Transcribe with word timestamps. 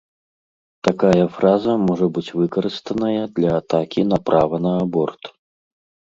Такая 0.87 1.25
фраза 1.33 1.73
можа 1.89 2.07
быць 2.15 2.33
выкарыстаная 2.39 3.23
для 3.35 3.51
атакі 3.61 4.01
на 4.13 4.17
права 4.31 4.55
на 4.65 4.71
аборт. 4.85 5.23